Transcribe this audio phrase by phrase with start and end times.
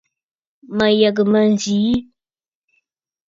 [0.77, 1.79] Mə̀ yə̀gə̀ mə̂ yi nzi.